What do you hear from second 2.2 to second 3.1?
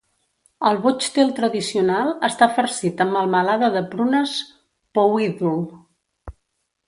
està farcit